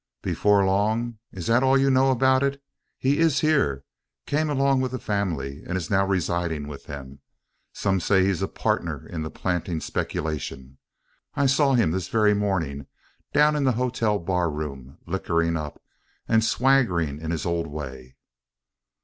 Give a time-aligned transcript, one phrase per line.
[0.23, 1.19] "Before long!
[1.31, 2.59] Is that all you know about it?
[2.97, 3.83] He is here;
[4.25, 7.19] came along with the family, and is now residing with them.
[7.71, 10.79] Some say he's a partner in the planting speculation.
[11.35, 12.87] I saw him this very morning
[13.31, 15.79] down in the hotel bar room `liquoring up,'
[16.27, 18.15] and swaggering in his old way."